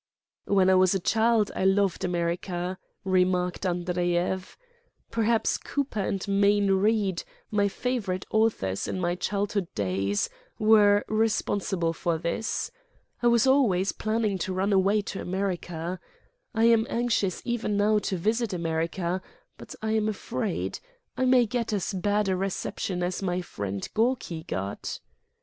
"When 0.45 0.67
I 0.71 0.73
was 0.73 0.95
a 0.95 0.99
child 0.99 1.51
I 1.55 1.63
loved 1.63 2.03
America," 2.03 2.79
re 3.03 3.23
marked 3.23 3.67
Andreyev. 3.67 4.57
"Perhaps 5.11 5.59
Cooper 5.59 5.99
and 5.99 6.27
Mayne 6.27 6.69
Eeid, 6.69 7.23
my 7.51 7.67
favorite 7.67 8.25
authors 8.31 8.87
in 8.87 8.99
my 8.99 9.13
childhood 9.13 9.67
days, 9.75 10.27
were 10.57 11.05
responsible 11.07 11.93
for 11.93 12.17
this. 12.17 12.71
I 13.21 13.27
was 13.27 13.45
always 13.45 13.91
planning 13.91 14.39
to 14.39 14.51
run 14.53 14.73
away 14.73 15.03
to 15.03 15.21
America, 15.21 15.99
I 16.55 16.63
am 16.63 16.87
anxious 16.89 17.43
even 17.45 17.77
now 17.77 17.99
to 17.99 18.17
visit 18.17 18.53
America, 18.53 19.21
but 19.59 19.75
I 19.83 19.91
am 19.91 20.09
afraid 20.09 20.79
I 21.15 21.25
may 21.25 21.45
get 21.45 21.73
as 21.73 21.93
bad 21.93 22.27
a 22.27 22.35
reception 22.35 23.03
as 23.03 23.21
my 23.21 23.41
friend 23.41 23.87
Gorky 23.93 24.45
got." 24.45 24.99